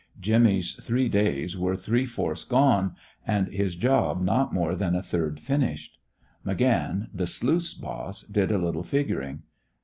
Jimmy's 0.19 0.73
three 0.83 1.07
days 1.09 1.55
were 1.55 1.75
three 1.75 2.07
fourths 2.07 2.43
gone, 2.43 2.95
and 3.27 3.49
his 3.49 3.75
job 3.75 4.19
not 4.19 4.51
more 4.51 4.73
than 4.73 4.95
a 4.95 5.03
third 5.03 5.39
finished. 5.39 5.99
McGann, 6.43 7.09
the 7.13 7.27
sluice 7.27 7.75
boss, 7.75 8.23
did 8.23 8.51
a 8.51 8.57
little 8.57 8.81
figuring. 8.81 9.43